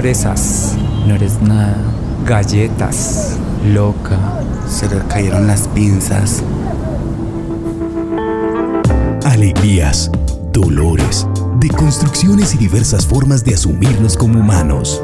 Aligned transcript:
fresas, 0.00 0.76
No 1.06 1.14
eres 1.14 1.42
nada. 1.42 1.76
galletas. 2.26 3.36
Loca. 3.66 4.18
Se 4.66 4.88
le 4.88 4.98
cayeron 5.08 5.46
las 5.46 5.68
pinzas. 5.68 6.42
Alegrías, 9.26 10.10
dolores, 10.54 11.26
deconstrucciones 11.58 12.54
y 12.54 12.56
diversas 12.56 13.04
formas 13.04 13.44
de 13.44 13.52
asumirnos 13.52 14.16
como 14.16 14.40
humanos. 14.40 15.02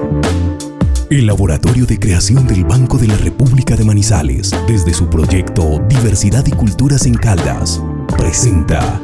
El 1.10 1.26
Laboratorio 1.26 1.84
de 1.84 1.98
Creación 1.98 2.46
del 2.46 2.64
Banco 2.64 2.96
de 2.96 3.08
la 3.08 3.16
República 3.18 3.76
de 3.76 3.84
Manizales, 3.84 4.50
desde 4.66 4.94
su 4.94 5.10
proyecto 5.10 5.78
Diversidad 5.90 6.46
y 6.46 6.52
Culturas 6.52 7.04
en 7.04 7.14
Caldas, 7.14 7.82
presenta 8.16 8.98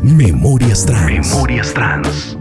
Memorias 0.00 0.86
Trans. 0.86 1.28
Memorias 1.28 1.74
Trans. 1.74 2.36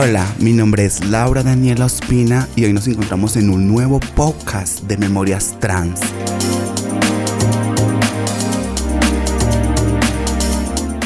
Hola, 0.00 0.32
mi 0.38 0.52
nombre 0.52 0.84
es 0.84 1.04
Laura 1.04 1.42
Daniela 1.42 1.86
Ospina 1.86 2.48
y 2.54 2.64
hoy 2.64 2.72
nos 2.72 2.86
encontramos 2.86 3.36
en 3.36 3.50
un 3.50 3.66
nuevo 3.66 3.98
podcast 3.98 4.82
de 4.82 4.96
Memorias 4.96 5.56
Trans. 5.58 5.98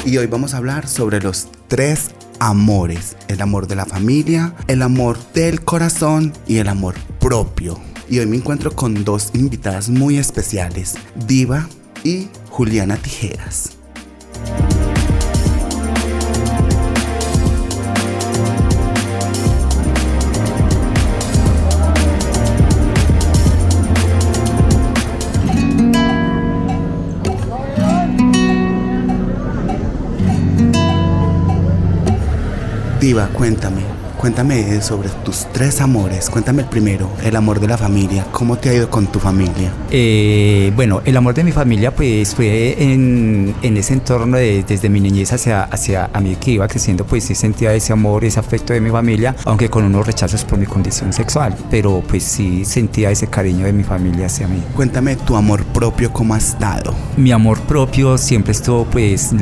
Y 0.04 0.18
hoy 0.18 0.26
vamos 0.26 0.52
a 0.52 0.58
hablar 0.58 0.86
sobre 0.86 1.22
los 1.22 1.48
tres 1.68 2.10
amores. 2.38 3.16
El 3.28 3.40
amor 3.40 3.66
de 3.66 3.76
la 3.76 3.86
familia, 3.86 4.54
el 4.66 4.82
amor 4.82 5.16
del 5.32 5.64
corazón 5.64 6.34
y 6.46 6.58
el 6.58 6.68
amor 6.68 6.94
propio. 7.18 7.80
Y 8.10 8.18
hoy 8.18 8.26
me 8.26 8.36
encuentro 8.36 8.72
con 8.72 9.04
dos 9.04 9.30
invitadas 9.32 9.88
muy 9.88 10.18
especiales, 10.18 10.96
Diva 11.26 11.66
y 12.04 12.28
Juliana 12.50 12.98
Tijeras. 12.98 13.70
Diva, 33.02 33.26
cuéntame, 33.32 33.82
cuéntame 34.22 34.80
sobre 34.82 35.08
tus 35.24 35.48
tres 35.52 35.80
amores. 35.80 36.30
Cuéntame 36.30 36.62
el 36.62 36.68
primero, 36.68 37.10
el 37.24 37.34
amor 37.34 37.58
de 37.58 37.66
la 37.66 37.76
familia. 37.76 38.24
¿Cómo 38.30 38.56
te 38.56 38.68
ha 38.68 38.74
ido 38.74 38.88
con 38.88 39.08
tu 39.08 39.18
familia? 39.18 39.72
Eh, 39.90 40.70
bueno, 40.76 41.02
el 41.04 41.16
amor 41.16 41.34
de 41.34 41.42
mi 41.42 41.50
familia 41.50 41.92
pues 41.92 42.32
fue 42.36 42.76
en, 42.80 43.52
en 43.62 43.76
ese 43.76 43.94
entorno 43.94 44.36
de- 44.36 44.62
desde 44.62 44.88
mi 44.88 45.00
niñez 45.00 45.32
hacia, 45.32 45.64
hacia 45.64 46.08
a 46.12 46.20
mí 46.20 46.36
que 46.36 46.52
iba 46.52 46.68
creciendo 46.68 47.04
pues 47.04 47.24
sí 47.24 47.34
sentía 47.34 47.74
ese 47.74 47.92
amor, 47.92 48.24
ese 48.24 48.38
afecto 48.38 48.72
de 48.72 48.80
mi 48.80 48.90
familia, 48.90 49.34
aunque 49.44 49.68
con 49.68 49.82
unos 49.82 50.06
rechazos 50.06 50.44
por 50.44 50.56
mi 50.56 50.66
condición 50.66 51.12
sexual, 51.12 51.56
pero 51.68 52.00
pues 52.08 52.22
sí 52.22 52.64
sentía 52.64 53.10
ese 53.10 53.26
cariño 53.26 53.66
de 53.66 53.72
mi 53.72 53.82
familia 53.82 54.26
hacia 54.26 54.46
mí. 54.46 54.62
Cuéntame 54.76 55.16
tu 55.16 55.34
amor 55.34 55.64
propio, 55.64 56.12
¿cómo 56.12 56.34
ha 56.34 56.38
estado? 56.38 56.94
Mi 57.16 57.32
amor 57.32 57.58
propio 57.62 58.16
siempre 58.18 58.52
estuvo 58.52 58.84
pues 58.84 59.32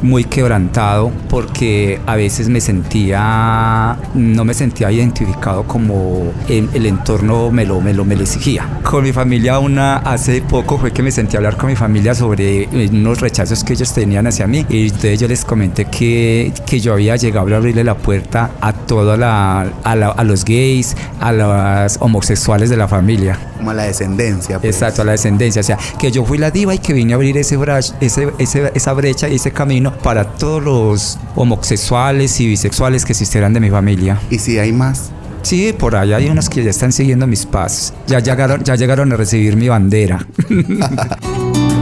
muy 0.00 0.22
quebrantado 0.22 1.10
porque 1.28 2.00
a 2.06 2.14
veces 2.14 2.48
me 2.48 2.60
sentía, 2.60 3.98
no 4.34 4.44
me 4.44 4.54
sentía 4.54 4.90
identificado 4.92 5.64
como 5.64 6.32
el, 6.48 6.68
el 6.74 6.86
entorno 6.86 7.50
me 7.50 7.64
lo, 7.64 7.80
me, 7.80 7.92
lo, 7.94 8.04
me 8.04 8.14
lo 8.16 8.22
exigía. 8.22 8.80
Con 8.82 9.04
mi 9.04 9.12
familia 9.12 9.58
una, 9.58 9.96
hace 9.98 10.42
poco 10.42 10.78
fue 10.78 10.92
que 10.92 11.02
me 11.02 11.10
sentí 11.10 11.36
a 11.36 11.38
hablar 11.38 11.56
con 11.56 11.68
mi 11.70 11.76
familia 11.76 12.14
sobre 12.14 12.62
eh, 12.64 12.88
unos 12.92 13.20
rechazos 13.20 13.64
que 13.64 13.72
ellos 13.74 13.92
tenían 13.92 14.26
hacia 14.26 14.46
mí 14.46 14.64
y 14.68 14.84
entonces 14.86 15.18
yo 15.20 15.28
les 15.28 15.44
comenté 15.44 15.86
que, 15.86 16.52
que 16.66 16.80
yo 16.80 16.92
había 16.94 17.16
llegado 17.16 17.52
a 17.54 17.56
abrirle 17.58 17.84
la 17.84 17.96
puerta 17.96 18.50
a 18.60 18.72
toda 18.72 19.16
la, 19.16 19.66
a, 19.84 19.96
la- 19.96 20.08
a 20.10 20.24
los 20.24 20.44
gays, 20.44 20.96
a 21.20 21.32
los 21.32 21.96
homosexuales 22.00 22.70
de 22.70 22.76
la 22.76 22.88
familia. 22.88 23.38
Como 23.58 23.70
a 23.70 23.74
la 23.74 23.82
descendencia. 23.84 24.58
pues. 24.58 24.74
Exacto, 24.76 25.02
a 25.02 25.04
la 25.04 25.12
descendencia. 25.12 25.60
O 25.60 25.64
sea, 25.64 25.76
que 25.98 26.10
yo 26.10 26.24
fui 26.24 26.38
la 26.38 26.50
diva 26.50 26.74
y 26.74 26.78
que 26.78 26.92
vine 26.92 27.12
a 27.12 27.16
abrir 27.16 27.36
ese 27.36 27.58
bra- 27.58 27.94
ese, 28.00 28.32
ese- 28.38 28.72
esa 28.74 28.92
brecha 28.94 29.28
y 29.28 29.34
ese 29.36 29.50
camino 29.50 29.92
para 29.98 30.24
todos 30.24 30.62
los 30.62 31.18
homosexuales 31.34 32.40
y 32.40 32.46
bisexuales 32.48 33.04
que 33.04 33.12
existieran 33.12 33.52
de 33.52 33.60
mi 33.60 33.68
familia. 33.70 34.18
¿Y 34.30 34.38
si 34.38 34.58
hay 34.58 34.72
más? 34.72 35.10
Sí, 35.42 35.72
por 35.78 35.96
ahí 35.96 36.12
hay 36.12 36.28
unos 36.28 36.48
que 36.48 36.62
ya 36.64 36.70
están 36.70 36.92
siguiendo 36.92 37.26
mis 37.26 37.46
pasos. 37.46 37.92
Ya 38.06 38.18
llegaron, 38.20 38.62
ya 38.64 38.74
llegaron 38.74 39.12
a 39.12 39.16
recibir 39.16 39.56
mi 39.56 39.68
bandera. 39.68 40.26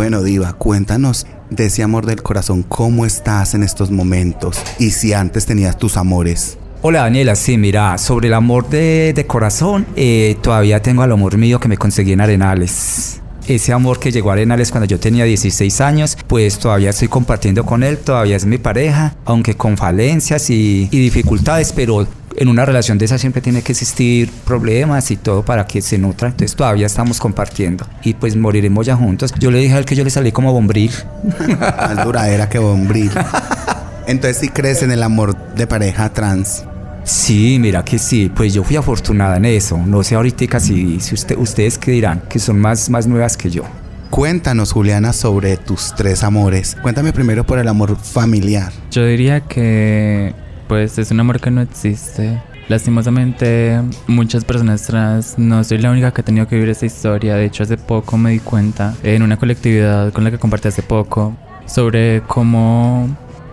Bueno, 0.00 0.22
Diva, 0.22 0.54
cuéntanos 0.54 1.26
de 1.50 1.66
ese 1.66 1.82
amor 1.82 2.06
del 2.06 2.22
corazón, 2.22 2.62
¿cómo 2.62 3.04
estás 3.04 3.52
en 3.52 3.62
estos 3.62 3.90
momentos? 3.90 4.58
Y 4.78 4.92
si 4.92 5.12
antes 5.12 5.44
tenías 5.44 5.76
tus 5.76 5.98
amores. 5.98 6.56
Hola 6.80 7.02
Daniela, 7.02 7.36
sí, 7.36 7.58
mira, 7.58 7.98
sobre 7.98 8.28
el 8.28 8.32
amor 8.32 8.70
de, 8.70 9.12
de 9.14 9.26
corazón, 9.26 9.84
eh, 9.96 10.38
todavía 10.40 10.80
tengo 10.80 11.02
al 11.02 11.12
amor 11.12 11.36
mío 11.36 11.60
que 11.60 11.68
me 11.68 11.76
conseguí 11.76 12.12
en 12.12 12.22
Arenales. 12.22 13.20
Ese 13.46 13.74
amor 13.74 14.00
que 14.00 14.10
llegó 14.10 14.30
a 14.30 14.32
Arenales 14.32 14.70
cuando 14.70 14.86
yo 14.86 14.98
tenía 14.98 15.24
16 15.24 15.82
años, 15.82 16.16
pues 16.26 16.58
todavía 16.58 16.88
estoy 16.88 17.08
compartiendo 17.08 17.66
con 17.66 17.82
él, 17.82 17.98
todavía 17.98 18.36
es 18.36 18.46
mi 18.46 18.56
pareja, 18.56 19.14
aunque 19.26 19.54
con 19.54 19.76
falencias 19.76 20.48
y, 20.48 20.88
y 20.90 20.98
dificultades, 20.98 21.74
pero 21.74 22.06
en 22.36 22.48
una 22.48 22.64
relación 22.64 22.98
de 22.98 23.04
esa 23.04 23.18
siempre 23.18 23.42
tiene 23.42 23.62
que 23.62 23.72
existir 23.72 24.30
problemas 24.44 25.10
y 25.10 25.16
todo 25.16 25.44
para 25.44 25.66
que 25.66 25.82
se 25.82 25.98
nutra, 25.98 26.28
entonces 26.28 26.56
todavía 26.56 26.86
estamos 26.86 27.18
compartiendo 27.18 27.86
y 28.02 28.14
pues 28.14 28.36
moriremos 28.36 28.86
ya 28.86 28.96
juntos. 28.96 29.34
Yo 29.38 29.50
le 29.50 29.58
dije 29.58 29.74
a 29.74 29.78
él 29.78 29.84
que 29.84 29.94
yo 29.94 30.04
le 30.04 30.10
salí 30.10 30.32
como 30.32 30.52
bombril. 30.52 30.92
Más 31.60 32.04
duradera 32.04 32.48
que 32.48 32.58
bombril. 32.58 33.10
Entonces, 34.06 34.38
si 34.38 34.48
crees 34.48 34.82
en 34.82 34.90
el 34.90 35.02
amor 35.02 35.36
de 35.54 35.66
pareja 35.66 36.12
trans? 36.12 36.64
Sí, 37.04 37.58
mira 37.60 37.84
que 37.84 37.98
sí, 37.98 38.30
pues 38.34 38.52
yo 38.52 38.62
fui 38.64 38.76
afortunada 38.76 39.36
en 39.36 39.44
eso. 39.44 39.78
No 39.78 40.02
sé 40.02 40.14
ahorita 40.14 40.60
si, 40.60 41.00
si 41.00 41.14
usted, 41.14 41.36
ustedes 41.38 41.78
qué 41.78 41.92
dirán, 41.92 42.22
que 42.28 42.38
son 42.38 42.58
más, 42.58 42.90
más 42.90 43.06
nuevas 43.06 43.36
que 43.36 43.50
yo. 43.50 43.64
Cuéntanos, 44.10 44.72
Juliana, 44.72 45.12
sobre 45.12 45.56
tus 45.56 45.94
tres 45.94 46.24
amores. 46.24 46.76
Cuéntame 46.82 47.12
primero 47.12 47.44
por 47.44 47.58
el 47.58 47.68
amor 47.68 47.96
familiar. 47.96 48.72
Yo 48.90 49.06
diría 49.06 49.40
que 49.40 50.34
pues 50.70 51.00
es 51.00 51.10
un 51.10 51.18
amor 51.18 51.40
que 51.40 51.50
no 51.50 51.62
existe. 51.62 52.40
Lastimosamente, 52.68 53.80
muchas 54.06 54.44
personas 54.44 54.86
trans, 54.86 55.36
no 55.36 55.64
soy 55.64 55.78
la 55.78 55.90
única 55.90 56.12
que 56.12 56.20
ha 56.20 56.24
tenido 56.24 56.46
que 56.46 56.54
vivir 56.54 56.70
esta 56.70 56.86
historia. 56.86 57.34
De 57.34 57.44
hecho, 57.44 57.64
hace 57.64 57.76
poco 57.76 58.16
me 58.16 58.30
di 58.30 58.38
cuenta 58.38 58.94
en 59.02 59.24
una 59.24 59.36
colectividad 59.36 60.12
con 60.12 60.22
la 60.22 60.30
que 60.30 60.38
compartí 60.38 60.68
hace 60.68 60.84
poco 60.84 61.34
sobre 61.66 62.22
cómo 62.28 63.08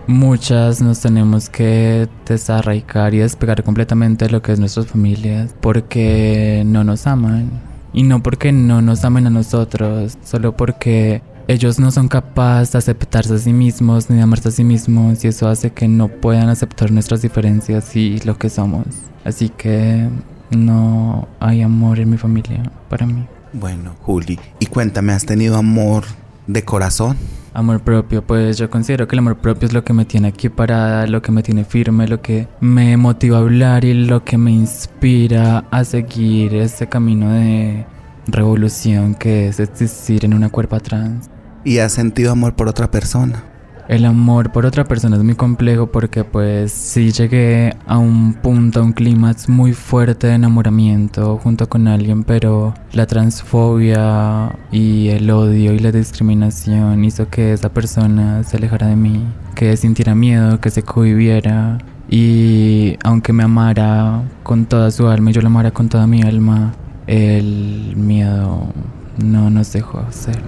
muchas 0.06 0.80
nos 0.80 1.00
tenemos 1.00 1.50
que 1.50 2.08
desarraigar 2.24 3.12
y 3.14 3.18
despegar 3.18 3.64
completamente 3.64 4.26
de 4.26 4.30
lo 4.30 4.40
que 4.40 4.52
es 4.52 4.60
nuestras 4.60 4.86
familias 4.86 5.56
porque 5.60 6.62
no 6.64 6.84
nos 6.84 7.08
aman. 7.08 7.50
Y 7.92 8.04
no 8.04 8.22
porque 8.22 8.52
no 8.52 8.80
nos 8.80 9.04
amen 9.04 9.26
a 9.26 9.30
nosotros, 9.30 10.16
solo 10.22 10.56
porque 10.56 11.20
ellos 11.48 11.78
no 11.78 11.90
son 11.90 12.08
capaces 12.08 12.72
de 12.72 12.78
aceptarse 12.78 13.34
a 13.34 13.38
sí 13.38 13.54
mismos 13.54 14.10
ni 14.10 14.16
de 14.16 14.22
amarse 14.22 14.50
a 14.50 14.52
sí 14.52 14.64
mismos 14.64 15.24
y 15.24 15.28
eso 15.28 15.48
hace 15.48 15.70
que 15.70 15.88
no 15.88 16.08
puedan 16.08 16.50
aceptar 16.50 16.90
nuestras 16.90 17.22
diferencias 17.22 17.96
y 17.96 18.20
lo 18.20 18.36
que 18.36 18.50
somos. 18.50 18.84
Así 19.24 19.48
que 19.48 20.10
no 20.50 21.26
hay 21.40 21.62
amor 21.62 22.00
en 22.00 22.10
mi 22.10 22.18
familia 22.18 22.70
para 22.90 23.06
mí. 23.06 23.26
Bueno, 23.54 23.94
Juli, 24.02 24.38
y 24.60 24.66
cuéntame, 24.66 25.14
¿has 25.14 25.24
tenido 25.24 25.56
amor 25.56 26.04
de 26.46 26.66
corazón? 26.66 27.16
Amor 27.54 27.80
propio, 27.80 28.22
pues 28.22 28.58
yo 28.58 28.68
considero 28.68 29.08
que 29.08 29.16
el 29.16 29.20
amor 29.20 29.38
propio 29.38 29.68
es 29.68 29.72
lo 29.72 29.84
que 29.84 29.94
me 29.94 30.04
tiene 30.04 30.28
aquí 30.28 30.50
parada, 30.50 31.06
lo 31.06 31.22
que 31.22 31.32
me 31.32 31.42
tiene 31.42 31.64
firme, 31.64 32.06
lo 32.08 32.20
que 32.20 32.46
me 32.60 32.98
motiva 32.98 33.38
a 33.38 33.40
hablar 33.40 33.86
y 33.86 33.94
lo 33.94 34.22
que 34.22 34.36
me 34.36 34.50
inspira 34.50 35.64
a 35.70 35.84
seguir 35.84 36.54
este 36.54 36.90
camino 36.90 37.32
de 37.32 37.86
revolución 38.26 39.14
que 39.14 39.48
es 39.48 39.60
existir 39.60 40.26
en 40.26 40.34
una 40.34 40.50
cuerpa 40.50 40.78
trans. 40.78 41.30
¿Y 41.68 41.80
has 41.80 41.92
sentido 41.92 42.32
amor 42.32 42.56
por 42.56 42.66
otra 42.66 42.90
persona? 42.90 43.44
El 43.88 44.06
amor 44.06 44.52
por 44.52 44.64
otra 44.64 44.84
persona 44.84 45.18
es 45.18 45.22
muy 45.22 45.34
complejo 45.34 45.88
porque 45.88 46.24
pues 46.24 46.72
sí 46.72 47.12
llegué 47.12 47.76
a 47.86 47.98
un 47.98 48.32
punto, 48.32 48.80
a 48.80 48.82
un 48.82 48.94
clímax 48.94 49.50
muy 49.50 49.74
fuerte 49.74 50.28
de 50.28 50.36
enamoramiento 50.36 51.36
junto 51.36 51.68
con 51.68 51.86
alguien, 51.86 52.24
pero 52.24 52.72
la 52.92 53.06
transfobia 53.06 54.56
y 54.72 55.08
el 55.08 55.30
odio 55.30 55.74
y 55.74 55.78
la 55.78 55.92
discriminación 55.92 57.04
hizo 57.04 57.28
que 57.28 57.52
esa 57.52 57.68
persona 57.68 58.42
se 58.44 58.56
alejara 58.56 58.86
de 58.86 58.96
mí, 58.96 59.26
que 59.54 59.76
sintiera 59.76 60.14
miedo, 60.14 60.62
que 60.62 60.70
se 60.70 60.82
cohibiera 60.84 61.76
y 62.08 62.96
aunque 63.04 63.34
me 63.34 63.42
amara 63.42 64.22
con 64.42 64.64
toda 64.64 64.90
su 64.90 65.06
alma 65.06 65.32
y 65.32 65.34
yo 65.34 65.42
la 65.42 65.48
amara 65.48 65.70
con 65.70 65.90
toda 65.90 66.06
mi 66.06 66.22
alma, 66.22 66.72
el 67.06 67.92
miedo 67.94 68.72
no 69.18 69.50
nos 69.50 69.72
dejó 69.72 69.98
hacer. 69.98 70.40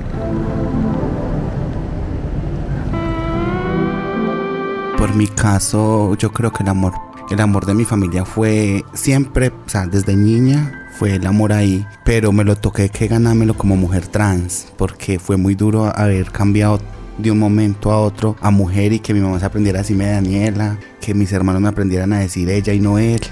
Por 5.01 5.15
mi 5.15 5.29
caso, 5.29 6.15
yo 6.17 6.31
creo 6.31 6.53
que 6.53 6.63
el 6.63 6.69
amor, 6.69 6.93
el 7.31 7.41
amor 7.41 7.65
de 7.65 7.73
mi 7.73 7.87
familia 7.87 8.27
fue 8.27 8.85
siempre, 8.93 9.49
o 9.49 9.67
sea, 9.67 9.87
desde 9.87 10.15
niña 10.15 10.91
fue 10.99 11.15
el 11.15 11.27
amor 11.27 11.55
ahí, 11.55 11.87
pero 12.05 12.33
me 12.33 12.45
lo 12.45 12.55
toqué 12.55 12.91
que 12.91 13.09
ganármelo 13.09 13.55
como 13.55 13.79
mujer 13.79 14.09
trans, 14.09 14.67
porque 14.77 15.19
fue 15.19 15.39
muy 15.39 15.55
duro 15.55 15.91
haber 15.97 16.31
cambiado 16.31 16.81
de 17.17 17.31
un 17.31 17.39
momento 17.39 17.91
a 17.91 17.99
otro 17.99 18.37
a 18.43 18.51
mujer 18.51 18.93
y 18.93 18.99
que 18.99 19.15
mi 19.15 19.21
mamá 19.21 19.41
se 19.41 19.47
aprendiera 19.47 19.79
a 19.79 19.83
decirme 19.83 20.05
Daniela, 20.05 20.79
que 21.01 21.15
mis 21.15 21.33
hermanos 21.33 21.63
me 21.63 21.69
aprendieran 21.69 22.13
a 22.13 22.19
decir 22.19 22.51
ella 22.51 22.75
y 22.75 22.81
no 22.81 22.99
él 22.99 23.23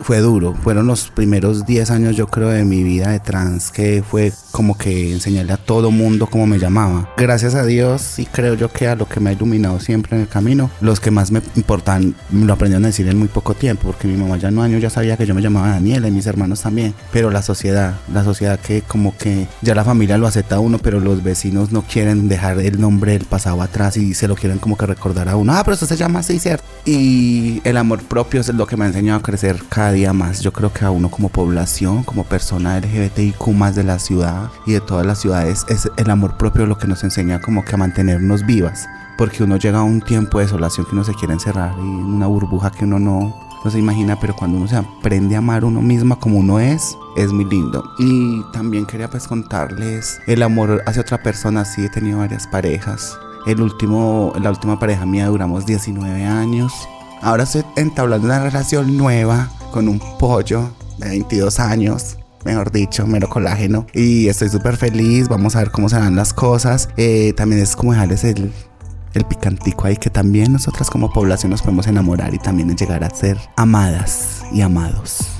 fue 0.00 0.18
duro. 0.18 0.54
Fueron 0.54 0.86
los 0.86 1.10
primeros 1.10 1.66
10 1.66 1.90
años, 1.90 2.16
yo 2.16 2.26
creo, 2.26 2.48
de 2.48 2.64
mi 2.64 2.82
vida 2.82 3.10
de 3.10 3.20
trans 3.20 3.70
que 3.70 4.02
fue 4.08 4.32
como 4.50 4.76
que 4.76 5.12
enseñarle 5.12 5.52
a 5.52 5.56
todo 5.56 5.90
mundo 5.90 6.26
cómo 6.26 6.46
me 6.46 6.58
llamaba. 6.58 7.08
Gracias 7.16 7.54
a 7.54 7.64
Dios 7.64 8.18
y 8.18 8.26
creo 8.26 8.54
yo 8.54 8.70
que 8.70 8.88
a 8.88 8.96
lo 8.96 9.08
que 9.08 9.20
me 9.20 9.30
ha 9.30 9.32
iluminado 9.32 9.80
siempre 9.80 10.16
en 10.16 10.22
el 10.22 10.28
camino, 10.28 10.70
los 10.80 11.00
que 11.00 11.10
más 11.10 11.30
me 11.30 11.42
importan 11.56 12.14
lo 12.32 12.52
aprendieron 12.52 12.84
a 12.84 12.88
decir 12.88 13.08
en 13.08 13.18
muy 13.18 13.28
poco 13.28 13.54
tiempo, 13.54 13.88
porque 13.88 14.08
mi 14.08 14.16
mamá 14.16 14.36
ya 14.36 14.48
en 14.48 14.58
un 14.58 14.64
año 14.64 14.78
ya 14.78 14.90
sabía 14.90 15.16
que 15.16 15.26
yo 15.26 15.34
me 15.34 15.42
llamaba 15.42 15.70
Daniela 15.70 16.08
y 16.08 16.10
mis 16.10 16.26
hermanos 16.26 16.62
también. 16.62 16.94
Pero 17.12 17.30
la 17.30 17.42
sociedad, 17.42 17.94
la 18.12 18.24
sociedad 18.24 18.58
que 18.58 18.82
como 18.82 19.16
que 19.16 19.46
ya 19.62 19.74
la 19.74 19.84
familia 19.84 20.18
lo 20.18 20.26
acepta 20.26 20.56
a 20.56 20.60
uno, 20.60 20.78
pero 20.78 21.00
los 21.00 21.22
vecinos 21.22 21.72
no 21.72 21.82
quieren 21.82 22.28
dejar 22.28 22.58
el 22.60 22.80
nombre 22.80 23.12
del 23.12 23.24
pasado 23.24 23.62
atrás 23.62 23.96
y 23.96 24.14
se 24.14 24.28
lo 24.28 24.34
quieren 24.34 24.58
como 24.58 24.76
que 24.76 24.86
recordar 24.86 25.28
a 25.28 25.36
uno. 25.36 25.52
Ah, 25.52 25.62
pero 25.64 25.74
eso 25.74 25.86
se 25.86 25.96
llama 25.96 26.20
así, 26.20 26.38
¿cierto? 26.38 26.64
Y 26.84 27.60
el 27.64 27.76
amor 27.76 28.02
propio 28.02 28.40
es 28.40 28.48
lo 28.48 28.66
que 28.66 28.76
me 28.76 28.84
ha 28.84 28.88
enseñado 28.88 29.18
a 29.18 29.22
crecer 29.22 29.62
cada 29.68 29.87
día 29.92 30.12
más. 30.12 30.40
Yo 30.40 30.52
creo 30.52 30.72
que 30.72 30.84
a 30.84 30.90
uno 30.90 31.10
como 31.10 31.28
población, 31.28 32.02
como 32.04 32.24
persona 32.24 32.78
LGBTIQ 32.78 33.48
más 33.48 33.74
de 33.74 33.84
la 33.84 33.98
ciudad 33.98 34.50
y 34.66 34.72
de 34.72 34.80
todas 34.80 35.06
las 35.06 35.18
ciudades, 35.18 35.64
es 35.68 35.90
el 35.96 36.10
amor 36.10 36.36
propio 36.36 36.66
lo 36.66 36.78
que 36.78 36.86
nos 36.86 37.04
enseña 37.04 37.40
como 37.40 37.64
que 37.64 37.74
a 37.74 37.78
mantenernos 37.78 38.46
vivas. 38.46 38.88
Porque 39.16 39.42
uno 39.42 39.56
llega 39.56 39.80
a 39.80 39.82
un 39.82 40.00
tiempo 40.00 40.38
de 40.38 40.44
desolación 40.44 40.86
que 40.86 40.92
uno 40.92 41.04
se 41.04 41.14
quiere 41.14 41.34
encerrar 41.34 41.74
y 41.78 41.82
una 41.82 42.26
burbuja 42.26 42.70
que 42.70 42.84
uno 42.84 42.98
no, 42.98 43.34
no 43.64 43.70
se 43.70 43.78
imagina, 43.78 44.18
pero 44.20 44.36
cuando 44.36 44.58
uno 44.58 44.68
se 44.68 44.76
aprende 44.76 45.34
a 45.34 45.38
amar 45.38 45.64
uno 45.64 45.82
misma 45.82 46.16
como 46.16 46.38
uno 46.38 46.60
es, 46.60 46.96
es 47.16 47.32
muy 47.32 47.44
lindo. 47.44 47.84
Y 47.98 48.42
también 48.52 48.86
quería 48.86 49.10
pues 49.10 49.26
contarles 49.26 50.20
el 50.26 50.42
amor 50.42 50.82
hacia 50.86 51.02
otra 51.02 51.22
persona, 51.22 51.64
sí 51.64 51.84
he 51.84 51.88
tenido 51.88 52.18
varias 52.18 52.46
parejas. 52.46 53.18
El 53.46 53.60
último, 53.60 54.32
la 54.40 54.50
última 54.50 54.78
pareja 54.78 55.06
mía 55.06 55.26
duramos 55.26 55.66
19 55.66 56.24
años. 56.24 56.72
Ahora 57.20 57.44
estoy 57.44 57.64
entablando 57.76 58.26
una 58.26 58.40
relación 58.40 58.96
nueva 58.96 59.48
con 59.72 59.88
un 59.88 60.00
pollo 60.18 60.70
de 60.98 61.08
22 61.08 61.60
años. 61.60 62.18
Mejor 62.44 62.70
dicho, 62.70 63.06
mero 63.06 63.28
colágeno. 63.28 63.86
Y 63.92 64.28
estoy 64.28 64.48
súper 64.48 64.76
feliz. 64.76 65.28
Vamos 65.28 65.56
a 65.56 65.60
ver 65.60 65.70
cómo 65.70 65.88
se 65.88 65.96
dan 65.96 66.16
las 66.16 66.32
cosas. 66.32 66.88
Eh, 66.96 67.32
también 67.36 67.60
es 67.60 67.76
como 67.76 67.92
dejarles 67.92 68.24
el, 68.24 68.52
el 69.14 69.24
picantico 69.24 69.86
ahí 69.86 69.96
que 69.96 70.10
también 70.10 70.52
nosotras 70.52 70.90
como 70.90 71.12
población 71.12 71.50
nos 71.50 71.62
podemos 71.62 71.86
enamorar 71.86 72.34
y 72.34 72.38
también 72.38 72.74
llegar 72.76 73.04
a 73.04 73.10
ser 73.10 73.38
amadas 73.56 74.42
y 74.52 74.60
amados. 74.60 75.37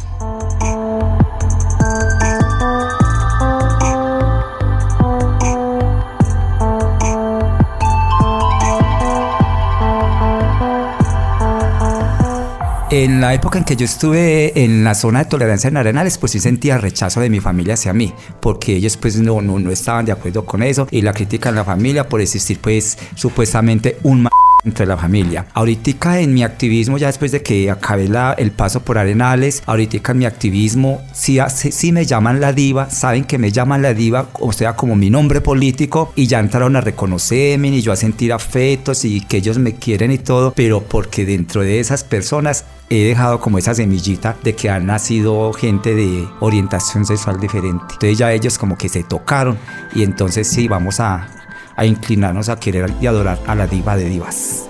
En 12.98 13.20
la 13.20 13.32
época 13.32 13.58
en 13.58 13.64
que 13.64 13.76
yo 13.76 13.84
estuve 13.84 14.64
en 14.64 14.82
la 14.82 14.92
zona 14.92 15.20
de 15.20 15.26
tolerancia 15.26 15.68
en 15.68 15.76
Arenales, 15.76 16.18
pues 16.18 16.32
sí 16.32 16.40
sentía 16.40 16.78
rechazo 16.78 17.20
de 17.20 17.30
mi 17.30 17.38
familia 17.38 17.74
hacia 17.74 17.92
mí, 17.92 18.12
porque 18.40 18.74
ellos 18.74 18.96
pues 18.96 19.20
no, 19.20 19.40
no, 19.40 19.60
no 19.60 19.70
estaban 19.70 20.04
de 20.04 20.10
acuerdo 20.10 20.44
con 20.44 20.64
eso 20.64 20.88
y 20.90 21.02
la 21.02 21.12
crítica 21.12 21.50
en 21.50 21.54
la 21.54 21.64
familia 21.64 22.08
por 22.08 22.20
existir 22.20 22.58
pues 22.58 22.98
supuestamente 23.14 23.98
un 24.02 24.22
ma 24.68 24.78
entre 24.78 24.86
la 24.86 24.96
familia. 24.96 25.46
Ahorita 25.54 26.20
en 26.20 26.34
mi 26.34 26.42
activismo, 26.42 26.98
ya 26.98 27.06
después 27.06 27.32
de 27.32 27.42
que 27.42 27.70
acabé 27.70 28.08
la, 28.08 28.34
el 28.34 28.50
paso 28.50 28.80
por 28.80 28.98
Arenales, 28.98 29.62
ahorita 29.66 30.12
en 30.12 30.18
mi 30.18 30.24
activismo, 30.26 31.02
sí, 31.12 31.38
sí 31.48 31.92
me 31.92 32.04
llaman 32.04 32.40
la 32.40 32.52
diva, 32.52 32.90
saben 32.90 33.24
que 33.24 33.38
me 33.38 33.50
llaman 33.50 33.82
la 33.82 33.94
diva, 33.94 34.28
o 34.34 34.52
sea, 34.52 34.76
como 34.76 34.94
mi 34.94 35.10
nombre 35.10 35.40
político, 35.40 36.12
y 36.14 36.26
ya 36.26 36.38
entraron 36.38 36.76
a 36.76 36.80
reconocerme 36.80 37.68
y 37.68 37.82
yo 37.82 37.92
a 37.92 37.96
sentir 37.96 38.32
afectos 38.32 39.04
y 39.04 39.20
que 39.20 39.38
ellos 39.38 39.58
me 39.58 39.74
quieren 39.74 40.10
y 40.10 40.18
todo, 40.18 40.52
pero 40.54 40.82
porque 40.82 41.24
dentro 41.24 41.62
de 41.62 41.80
esas 41.80 42.04
personas 42.04 42.64
he 42.90 43.04
dejado 43.04 43.40
como 43.40 43.58
esa 43.58 43.74
semillita 43.74 44.36
de 44.42 44.54
que 44.54 44.70
han 44.70 44.86
nacido 44.86 45.52
gente 45.52 45.94
de 45.94 46.26
orientación 46.40 47.04
sexual 47.04 47.38
diferente. 47.38 47.84
Entonces 47.92 48.18
ya 48.18 48.32
ellos 48.32 48.58
como 48.58 48.78
que 48.78 48.88
se 48.88 49.02
tocaron 49.02 49.58
y 49.94 50.02
entonces 50.02 50.48
sí, 50.48 50.68
vamos 50.68 51.00
a, 51.00 51.28
a 51.78 51.86
inclinarnos 51.86 52.48
a 52.48 52.58
querer 52.58 52.92
y 53.00 53.06
adorar 53.06 53.38
a 53.46 53.54
la 53.54 53.68
diva 53.68 53.96
de 53.96 54.06
divas. 54.06 54.64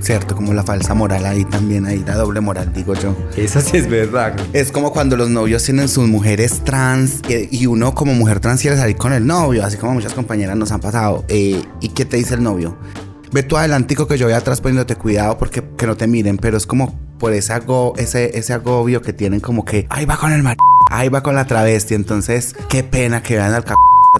Cierto, 0.00 0.34
como 0.34 0.52
la 0.52 0.62
falsa 0.62 0.92
moral 0.92 1.24
ahí 1.24 1.46
también, 1.46 1.86
ahí 1.86 2.04
la 2.06 2.16
doble 2.16 2.40
moral, 2.40 2.70
digo 2.74 2.92
yo. 2.94 3.16
Eso 3.36 3.62
sí 3.62 3.78
es 3.78 3.88
verdad. 3.88 4.34
Es 4.52 4.70
como 4.70 4.92
cuando 4.92 5.16
los 5.16 5.30
novios 5.30 5.62
tienen 5.62 5.88
sus 5.88 6.08
mujeres 6.08 6.62
trans 6.64 7.22
eh, 7.30 7.48
y 7.50 7.64
uno 7.64 7.94
como 7.94 8.12
mujer 8.12 8.40
trans 8.40 8.60
quiere 8.60 8.76
salir 8.76 8.96
con 8.96 9.14
el 9.14 9.26
novio, 9.26 9.64
así 9.64 9.78
como 9.78 9.94
muchas 9.94 10.12
compañeras 10.12 10.56
nos 10.56 10.70
han 10.70 10.80
pasado. 10.80 11.24
Eh, 11.28 11.62
¿Y 11.80 11.88
qué 11.90 12.04
te 12.04 12.18
dice 12.18 12.34
el 12.34 12.42
novio? 12.42 12.76
Ve 13.32 13.42
tú 13.42 13.56
adelantico 13.56 14.06
que 14.06 14.18
yo 14.18 14.26
voy 14.26 14.34
atrás 14.34 14.60
poniéndote 14.60 14.96
cuidado 14.96 15.38
porque 15.38 15.62
que 15.78 15.86
no 15.86 15.96
te 15.96 16.06
miren, 16.06 16.36
pero 16.36 16.58
es 16.58 16.66
como 16.66 17.11
por 17.22 17.32
ese, 17.34 17.52
ago, 17.52 17.94
ese, 17.98 18.36
ese 18.36 18.52
agobio 18.52 19.00
que 19.00 19.12
tienen 19.12 19.38
como 19.38 19.64
que, 19.64 19.86
ahí 19.90 20.04
va 20.06 20.16
con 20.16 20.32
el 20.32 20.42
mar, 20.42 20.56
ahí 20.90 21.08
va 21.08 21.22
con 21.22 21.36
la 21.36 21.46
travesti, 21.46 21.94
entonces 21.94 22.56
qué 22.68 22.82
pena 22.82 23.22
que 23.22 23.36
vean 23.36 23.54
al 23.54 23.62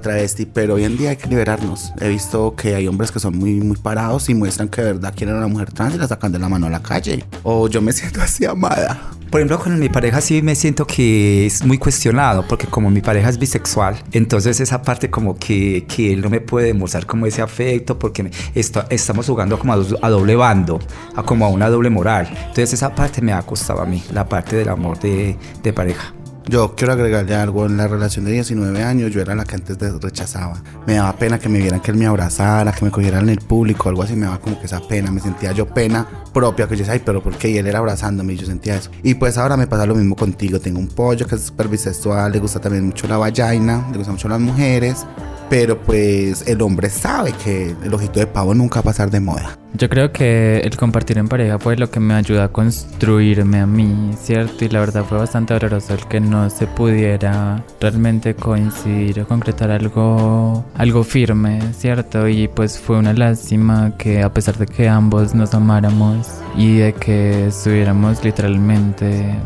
travesti, 0.03 0.47
pero 0.47 0.75
hoy 0.75 0.85
en 0.85 0.99
día 0.99 1.11
hay 1.11 1.17
que 1.17 1.29
liberarnos. 1.29 1.93
He 2.01 2.09
visto 2.09 2.55
que 2.55 2.75
hay 2.75 2.87
hombres 2.89 3.11
que 3.11 3.21
son 3.21 3.39
muy, 3.39 3.55
muy 3.55 3.77
parados 3.77 4.29
y 4.29 4.35
muestran 4.35 4.69
que 4.69 4.83
de 4.83 4.93
verdad 4.93 5.15
quieren 5.17 5.37
a 5.37 5.39
una 5.39 5.49
mujer 5.49 5.73
trans 5.73 5.95
y 5.95 5.99
la 5.99 6.09
sacan 6.09 6.33
de 6.33 6.39
la 6.39 6.49
mano 6.49 6.67
a 6.67 6.71
la 6.71 6.83
calle. 6.83 7.25
O 7.43 7.69
yo 7.69 7.81
me 7.81 7.93
siento 7.93 8.21
así 8.21 8.45
amada. 8.45 9.13
Por 9.33 9.41
ejemplo, 9.41 9.59
con 9.61 9.81
mi 9.81 9.89
pareja 9.89 10.21
sí 10.21 10.43
me 10.43 10.55
siento 10.55 10.87
que 10.87 11.47
es 11.47 11.65
muy 11.65 11.79
cuestionado, 11.79 12.45
porque 12.47 12.67
como 12.67 12.91
mi 12.91 13.01
pareja 13.01 13.31
es 13.31 13.39
bisexual, 13.39 13.97
entonces 14.13 14.61
esa 14.61 14.83
parte 14.83 15.09
como 15.09 15.39
que, 15.39 15.87
que 15.89 16.13
él 16.13 16.21
no 16.21 16.29
me 16.29 16.43
puede 16.43 16.67
demostrar 16.67 17.07
como 17.07 17.25
ese 17.25 17.41
afecto, 17.41 17.99
porque 17.99 18.31
está, 18.55 18.87
estamos 18.91 19.27
jugando 19.27 19.59
como 19.59 19.73
a, 19.73 19.77
a, 20.03 20.11
doble 20.11 20.37
bando, 20.37 20.81
a 21.17 21.23
como 21.23 21.47
a 21.47 21.49
una 21.49 21.71
doble 21.71 21.89
moral. 21.89 22.29
Entonces 22.31 22.75
esa 22.75 22.95
parte 22.95 23.23
me 23.23 23.33
ha 23.33 23.41
costado 23.41 23.81
a 23.81 23.87
mí, 23.87 24.05
la 24.13 24.29
parte 24.29 24.55
del 24.55 24.69
amor 24.69 25.01
de, 25.01 25.35
de 25.63 25.73
pareja. 25.73 26.13
Yo 26.49 26.75
quiero 26.75 26.93
agregarle 26.93 27.37
algo 27.37 27.67
en 27.67 27.77
la 27.77 27.87
relación 27.87 28.25
de 28.25 28.33
19 28.33 28.83
años, 28.83 29.13
yo 29.13 29.21
era 29.21 29.35
la 29.35 29.45
que 29.45 29.55
antes 29.55 29.79
rechazaba. 30.01 30.61
Me 30.87 30.95
daba 30.95 31.17
pena 31.17 31.39
que 31.39 31.49
me 31.49 31.61
vieran 31.61 31.81
que 31.81 31.93
él 31.93 31.97
me 31.97 32.07
abrazara, 32.07 32.73
que 32.73 32.85
me 32.85 32.91
cogieran 32.91 33.23
en 33.25 33.29
el 33.31 33.39
público, 33.39 33.89
algo 33.89 34.03
así, 34.03 34.17
me 34.17 34.27
daba 34.27 34.41
como 34.41 34.59
que 34.59 34.67
esa 34.67 34.81
pena, 34.81 35.13
me 35.13 35.21
sentía 35.21 35.53
yo 35.53 35.67
pena 35.67 36.07
propia, 36.33 36.67
que 36.67 36.75
yo 36.75 36.81
decía, 36.81 36.95
ay, 36.95 37.03
pero 37.05 37.23
¿por 37.23 37.37
qué? 37.37 37.51
Y 37.51 37.59
él 37.59 37.67
era 37.67 37.79
abrazándome 37.79 38.33
y 38.33 38.37
yo 38.37 38.47
sentía 38.47 38.75
eso. 38.75 38.91
Y 39.05 39.15
pues 39.15 39.39
ahora 39.39 39.57
me 39.57 39.69
pasa 39.69 39.87
lo 39.87 39.95
mismo 39.95 40.17
contigo, 40.17 40.59
tengo 40.59 40.81
un 40.81 40.89
pollo 40.89 41.27
que 41.27 41.37
es 41.37 41.43
súper 41.43 41.69
bisexual, 41.69 42.33
le 42.33 42.41
gusta 42.41 42.61
también 42.61 42.87
mucho 42.87 43.07
la 43.07 43.19
vallaina, 43.19 43.87
le 43.93 43.99
gusta 43.99 44.13
mucho 44.13 44.29
las 44.29 44.41
mujeres, 44.41 45.07
pero 45.53 45.77
pues 45.77 46.49
el 46.49 46.63
hombre 46.63 46.89
sabe 46.89 47.35
que 47.45 47.77
el 47.85 47.93
ojito 47.93 48.19
de 48.19 48.27
pavo 48.27 48.55
nunca 48.55 48.77
va 48.77 48.81
a 48.81 48.85
pasar 48.85 49.11
de 49.11 49.21
moda. 49.21 49.59
Yo 49.75 49.91
creo 49.91 50.11
que 50.11 50.61
el 50.61 50.79
compartir 50.79 51.19
en 51.19 51.29
pareja 51.29 51.59
fue 51.59 51.77
lo 51.77 51.91
que 51.91 52.01
me 52.01 52.15
ayuda 52.15 52.45
a 52.45 52.49
construirme 52.49 53.61
a 53.61 53.67
mí, 53.67 54.13
¿cierto? 54.19 54.65
Y 54.65 54.71
la 54.71 54.81
verdad 54.81 55.05
fue 55.05 55.19
bastante 55.19 55.53
doloroso 55.53 55.93
el 55.93 56.07
que 56.07 56.21
no 56.21 56.49
se 56.49 56.67
pudiera 56.67 57.63
realmente 57.83 58.35
coincidir 58.35 59.21
o 59.21 59.29
concretar 59.29 59.71
algo, 59.71 60.65
algo 60.75 61.05
firme, 61.05 61.61
¿cierto? 61.75 62.29
Y 62.29 62.49
pues 62.49 62.79
fue 62.79 62.97
una 62.97 63.13
lástima 63.13 63.95
que 63.99 64.23
a 64.23 64.33
pesar 64.33 64.57
de 64.57 64.65
que 64.65 64.89
ambos 64.89 65.35
nos 65.35 65.53
amáramos 65.53 66.29
y 66.57 66.79
de 66.79 66.95
que 66.95 67.49
estuviéramos 67.49 68.25
literalmente 68.25 69.37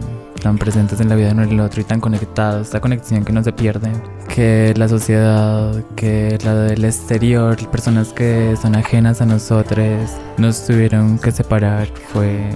tan 0.40 0.56
presentes 0.56 1.00
en 1.00 1.08
la 1.08 1.16
vida 1.16 1.28
de 1.28 1.32
uno 1.32 1.44
y 1.46 1.50
el 1.50 1.58
otro 1.58 1.80
y 1.80 1.84
tan 1.84 1.98
conectados, 1.98 2.68
esta 2.68 2.80
conexión 2.80 3.24
que 3.24 3.32
no 3.32 3.42
se 3.42 3.52
pierde, 3.52 3.90
que 4.36 4.74
la 4.76 4.86
sociedad, 4.86 5.82
que 5.96 6.36
la 6.44 6.54
del 6.54 6.84
exterior, 6.84 7.56
personas 7.70 8.12
que 8.12 8.54
son 8.60 8.76
ajenas 8.76 9.22
a 9.22 9.24
nosotros, 9.24 10.10
nos 10.36 10.66
tuvieron 10.66 11.18
que 11.18 11.32
separar, 11.32 11.88
fue 12.12 12.50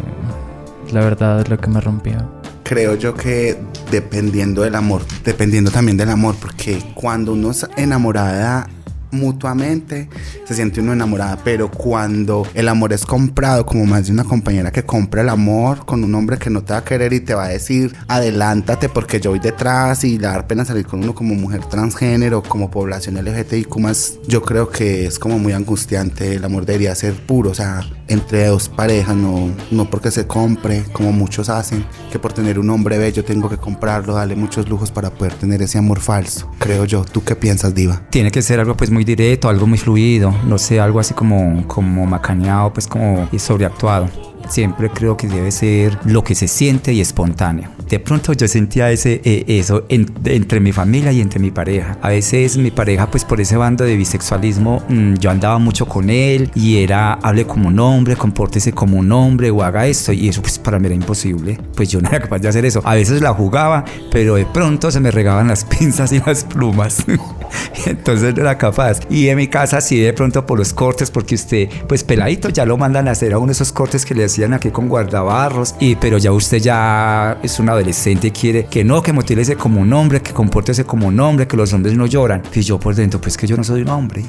la 0.92 1.00
verdad 1.00 1.46
lo 1.49 1.56
que 1.56 1.70
me 1.70 1.80
rompió. 1.80 2.18
Creo 2.64 2.96
yo 2.96 3.14
que 3.14 3.56
dependiendo 3.90 4.60
del 4.60 4.75
amor, 4.75 5.00
dependiendo 5.25 5.70
también 5.70 5.96
del 5.96 6.10
amor, 6.10 6.37
porque 6.38 6.82
cuando 6.92 7.32
uno 7.32 7.50
es 7.50 7.66
enamorada 7.78 8.68
mutuamente, 9.11 10.09
se 10.45 10.55
siente 10.55 10.81
uno 10.81 10.93
enamorada, 10.93 11.38
pero 11.45 11.71
cuando 11.71 12.47
el 12.55 12.69
amor 12.69 12.93
es 12.93 13.05
comprado, 13.05 13.67
como 13.67 13.87
más 13.87 14.07
de 14.07 14.12
una 14.12 14.25
compañera 14.25 14.71
que 14.71 14.85
compra 14.85 15.23
el 15.23 15.29
amor 15.29 15.85
con 15.85 16.05
un 16.05 16.14
hombre 16.14 16.38
que 16.38 16.50
no 16.50 16.62
te 16.62 16.73
va 16.73 16.81
a 16.81 16.85
querer 16.85 17.12
y 17.12 17.21
te 17.21 17.35
va 17.35 17.45
a 17.45 17.49
decir, 17.49 17.95
adelántate 18.09 18.88
porque 18.88 19.21
yo 19.21 19.31
voy 19.31 19.38
detrás 19.38 20.05
y 20.05 20.19
le 20.19 20.26
dar 20.26 20.47
pena 20.47 20.64
salir 20.64 20.87
con 20.87 21.02
uno 21.02 21.14
como 21.14 21.35
mujer 21.35 21.64
transgénero, 21.64 22.43
como 22.43 22.71
población 22.71 23.17
LGTBIQ 23.17 23.76
más, 23.79 24.19
yo 24.26 24.43
creo 24.43 24.71
que 24.71 25.07
es 25.07 25.19
como 25.19 25.38
muy 25.38 25.52
angustiante, 25.52 26.35
el 26.35 26.45
amor 26.45 26.67
debería 26.67 26.95
ser 26.95 27.14
puro, 27.14 27.50
o 27.50 27.55
sea, 27.55 27.83
entre 28.09 28.47
dos 28.47 28.69
parejas, 28.69 29.17
no, 29.17 29.50
no 29.71 29.90
porque 29.90 30.11
se 30.11 30.26
compre, 30.26 30.85
como 30.93 31.12
muchos 31.12 31.49
hacen, 31.49 31.85
que 32.11 32.19
por 32.19 32.33
tener 32.33 32.59
un 32.59 32.71
hombre 32.71 32.99
bello 32.99 33.25
tengo 33.25 33.49
que 33.49 33.57
comprarlo, 33.57 34.14
darle 34.14 34.37
muchos 34.37 34.69
lujos 34.69 34.90
para 34.90 35.11
poder 35.11 35.35
tener 35.35 35.62
ese 35.62 35.79
amor 35.79 36.00
falso, 36.00 36.50
creo 36.59 36.85
yo. 36.85 37.05
¿Tú 37.05 37.25
qué 37.25 37.37
piensas, 37.37 37.75
Diva? 37.75 38.02
Tiene 38.11 38.31
que 38.31 38.43
ser 38.43 38.61
algo 38.61 38.76
pues 38.76 38.90
muy 38.90 39.00
directo, 39.04 39.49
algo 39.49 39.66
muy 39.66 39.78
fluido, 39.78 40.35
no 40.47 40.59
sé, 40.59 40.80
algo 40.80 41.00
así 41.00 41.14
como, 41.14 41.66
como 41.66 42.07
macaneado, 42.07 42.73
pues 42.73 42.87
como 42.87 43.28
sobreactuado. 43.38 44.09
siempre 44.49 44.90
creo 44.90 45.16
que 45.16 45.28
debe 45.28 45.50
ser 45.50 45.99
lo 46.04 46.25
que 46.25 46.35
se 46.35 46.49
siente 46.49 46.92
y 46.92 47.00
espontáneo. 47.00 47.69
De 47.90 47.99
pronto 47.99 48.33
yo 48.33 48.47
sentía 48.47 48.92
ese, 48.92 49.21
eh, 49.25 49.45
eso 49.49 49.85
entre 49.88 50.61
mi 50.61 50.71
familia 50.71 51.11
y 51.11 51.21
entre 51.21 51.40
mi 51.40 51.50
pareja. 51.50 51.99
A 52.00 52.11
veces 52.11 52.57
mi 52.57 52.71
pareja, 52.71 53.11
pues 53.11 53.25
por 53.25 53.40
ese 53.40 53.57
bando 53.57 53.83
de 53.83 53.97
bisexualismo, 53.97 54.80
mm, 54.88 55.14
yo 55.14 55.28
andaba 55.28 55.59
mucho 55.59 55.87
con 55.87 56.09
él 56.09 56.52
y 56.54 56.78
era, 56.78 57.14
hable 57.14 57.47
como 57.47 57.66
un 57.66 57.80
hombre, 57.80 58.14
compórtese 58.14 58.73
como 58.73 58.97
un 58.97 59.11
hombre 59.11 59.50
o 59.50 59.64
haga 59.64 59.88
esto. 59.88 60.12
Y 60.12 60.28
eso 60.28 60.40
pues 60.40 60.57
para 60.61 60.78
mí 60.78 60.87
era 60.87 60.95
imposible. 60.95 61.59
Pues 61.75 61.88
yo 61.88 62.00
no 62.00 62.09
era 62.09 62.21
capaz 62.21 62.38
de 62.38 62.49
hacer 62.49 62.64
eso. 62.64 62.80
A 62.85 62.95
veces 62.95 63.21
la 63.23 63.35
jugaba, 63.35 63.85
pero 64.12 64.37
de 64.37 64.47
pronto 64.47 64.92
se 64.92 65.00
me 65.00 65.11
regaban 65.11 65.49
las 65.49 65.64
pinzas 65.78 66.12
y 66.12 66.21
las 66.21 66.45
plumas. 66.45 67.04
Entonces 67.87 68.35
no 68.35 68.42
era 68.42 68.59
capaz. 68.59 69.00
Y 69.09 69.28
en 69.28 69.37
mi 69.37 69.49
casa 69.49 69.80
sí 69.80 69.99
de 69.99 70.12
pronto 70.12 70.45
por 70.47 70.59
los 70.59 70.73
cortes, 70.73 71.11
porque 71.11 71.35
usted, 71.35 71.69
pues 71.88 72.04
peladito, 72.04 72.49
ya 72.49 72.64
lo 72.64 72.76
mandan 72.76 73.09
a 73.09 73.12
hacer 73.12 73.35
a 73.35 73.50
esos 73.50 73.73
cortes 73.73 74.04
que 74.04 74.14
le 74.14 74.25
hacían 74.25 74.52
aquí 74.52 74.71
con 74.71 74.88
guardabarros. 74.88 75.75
Y 75.80 75.97
pero 75.97 76.19
ya 76.19 76.33
usted 76.33 76.59
ya 76.59 77.38
es 77.42 77.59
un 77.59 77.69
adolescente 77.69 78.28
y 78.28 78.30
quiere 78.30 78.66
que 78.66 78.85
no, 78.85 79.02
que 79.02 79.12
motílese 79.12 79.57
como 79.57 79.80
un 79.80 79.92
hombre, 79.92 80.21
que 80.21 80.33
compórtese 80.33 80.85
como 80.85 81.09
un 81.09 81.19
hombre, 81.21 81.47
que 81.47 81.57
los 81.57 81.73
hombres 81.73 81.97
no 81.97 82.07
lloran. 82.07 82.42
Y 82.54 82.61
yo 82.62 82.78
por 82.78 82.95
dentro, 82.95 83.21
pues 83.21 83.37
que 83.37 83.47
yo 83.47 83.57
no 83.57 83.64
soy 83.64 83.83
un 83.83 83.88
hombre. 83.88 84.25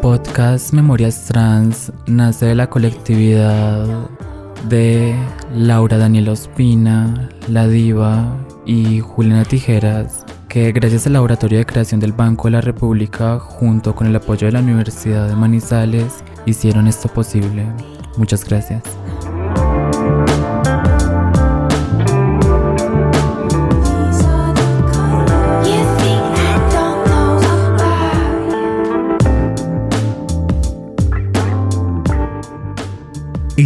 Podcast 0.00 0.72
Memorias 0.72 1.26
Trans 1.26 1.92
nace 2.06 2.46
de 2.46 2.54
la 2.54 2.70
colectividad 2.70 4.08
de 4.68 5.14
Laura 5.54 5.98
Daniela 5.98 6.32
Ospina, 6.32 7.28
La 7.48 7.66
Diva 7.66 8.36
y 8.64 9.00
Juliana 9.00 9.44
Tijeras, 9.44 10.24
que 10.48 10.72
gracias 10.72 11.06
al 11.06 11.14
Laboratorio 11.14 11.58
de 11.58 11.66
Creación 11.66 12.00
del 12.00 12.12
Banco 12.12 12.48
de 12.48 12.52
la 12.52 12.60
República, 12.60 13.38
junto 13.38 13.94
con 13.94 14.06
el 14.06 14.16
apoyo 14.16 14.46
de 14.46 14.52
la 14.52 14.60
Universidad 14.60 15.28
de 15.28 15.36
Manizales, 15.36 16.22
hicieron 16.46 16.86
esto 16.86 17.08
posible. 17.08 17.66
Muchas 18.16 18.44
gracias. 18.44 18.82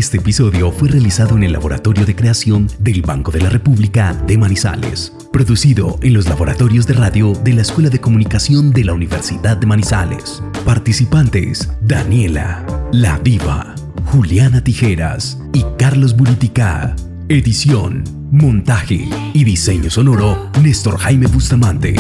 Este 0.03 0.17
episodio 0.17 0.73
fue 0.73 0.89
realizado 0.89 1.37
en 1.37 1.45
el 1.45 1.53
Laboratorio 1.53 2.05
de 2.05 2.17
Creación 2.17 2.69
del 2.81 3.03
Banco 3.03 3.31
de 3.31 3.41
la 3.41 3.51
República 3.51 4.13
de 4.27 4.37
Manizales, 4.37 5.13
producido 5.33 5.97
en 6.03 6.13
los 6.13 6.29
laboratorios 6.29 6.89
de 6.89 6.95
radio 6.95 7.35
de 7.45 7.53
la 7.53 7.63
Escuela 7.63 7.89
de 7.89 8.01
Comunicación 8.01 8.73
de 8.73 8.85
la 8.85 8.95
Universidad 8.95 9.57
de 9.59 9.67
Manizales. 9.69 10.43
Participantes: 10.65 11.71
Daniela, 11.83 12.67
La 12.91 13.17
Viva, 13.19 13.77
Juliana 14.07 14.65
Tijeras 14.65 15.39
y 15.53 15.65
Carlos 15.79 16.17
Buritica. 16.17 16.97
Edición, 17.29 18.03
montaje 18.33 19.09
y 19.33 19.45
diseño 19.45 19.89
sonoro: 19.89 20.51
Néstor 20.61 20.99
Jaime 20.99 21.29
Bustamante. 21.29 21.95